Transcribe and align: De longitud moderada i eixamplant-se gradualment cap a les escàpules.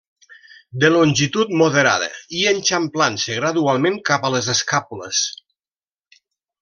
De 0.83 0.87
longitud 0.93 1.51
moderada 1.59 2.07
i 2.37 2.41
eixamplant-se 2.53 3.37
gradualment 3.41 4.01
cap 4.11 4.27
a 4.27 4.33
les 4.37 4.49
escàpules. 4.55 5.21